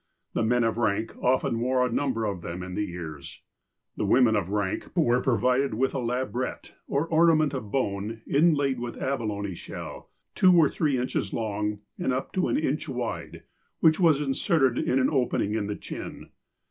[0.33, 3.41] The men of rank often wore a number of them in the ears.
[3.95, 8.99] The women of rank were provided with a "labrette," or ornament of bone, inlaid with
[8.99, 13.43] abalone shell, two or three inches long, and up to an inch wide,
[13.79, 16.29] which was in serted in an opening in the chin.